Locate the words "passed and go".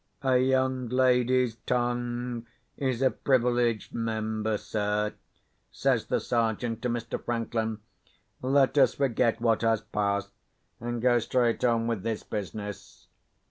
9.81-11.19